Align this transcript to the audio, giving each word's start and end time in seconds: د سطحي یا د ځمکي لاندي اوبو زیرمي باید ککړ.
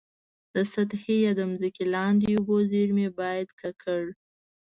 د 0.53 0.55
سطحي 0.73 1.17
یا 1.25 1.31
د 1.39 1.41
ځمکي 1.59 1.83
لاندي 1.93 2.31
اوبو 2.35 2.57
زیرمي 2.71 3.07
باید 3.19 3.47
ککړ. 3.59 4.03